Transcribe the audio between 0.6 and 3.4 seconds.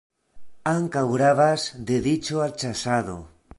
Ankaŭ gravas dediĉo al ĉasado.